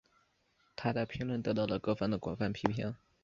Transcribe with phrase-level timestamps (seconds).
[0.75, 2.95] 她的评论得到了各方的广泛批评。